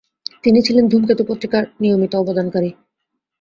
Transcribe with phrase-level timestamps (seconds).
[0.43, 2.69] তিনি ছিলেন ধূমকেতু পত্রিকার নিয়মিত অবদানকারী।